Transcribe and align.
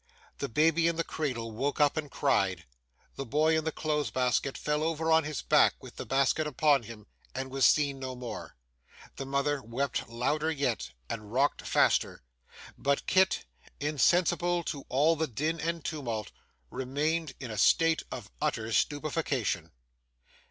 The 0.39 0.49
baby 0.49 0.87
in 0.87 0.95
the 0.95 1.03
cradle 1.03 1.51
woke 1.51 1.79
up 1.79 1.95
and 1.95 2.09
cried; 2.09 2.65
the 3.17 3.23
boy 3.23 3.55
in 3.55 3.65
the 3.65 3.71
clothes 3.71 4.09
basket 4.09 4.57
fell 4.57 4.81
over 4.81 5.11
on 5.11 5.25
his 5.25 5.43
back 5.43 5.75
with 5.79 5.97
the 5.97 6.07
basket 6.07 6.47
upon 6.47 6.81
him, 6.81 7.05
and 7.35 7.51
was 7.51 7.67
seen 7.67 7.99
no 7.99 8.15
more; 8.15 8.55
the 9.17 9.27
mother 9.27 9.61
wept 9.61 10.09
louder 10.09 10.49
yet 10.49 10.89
and 11.07 11.31
rocked 11.31 11.61
faster; 11.61 12.23
but 12.79 13.05
Kit, 13.05 13.45
insensible 13.79 14.63
to 14.63 14.87
all 14.89 15.15
the 15.15 15.27
din 15.27 15.59
and 15.59 15.85
tumult, 15.85 16.31
remained 16.71 17.33
in 17.39 17.51
a 17.51 17.57
state 17.59 18.01
of 18.11 18.31
utter 18.41 18.73
stupefaction. 18.73 19.69